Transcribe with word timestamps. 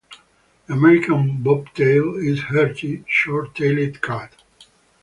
The 0.65 0.73
American 0.73 1.43
Bobtail 1.43 2.15
is 2.15 2.41
hearty, 2.45 3.03
short-tailed 3.07 4.01
cat. 4.01 4.33